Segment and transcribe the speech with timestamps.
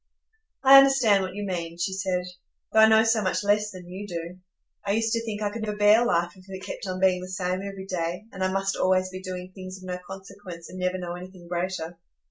[0.63, 2.25] "I understand what you mean," she said,
[2.73, 4.39] "though I know so much less than you do.
[4.83, 7.29] I used to think I could never bear life if it kept on being the
[7.29, 10.97] same every day, and I must always be doing things of no consequence, and never
[10.97, 11.99] know anything greater.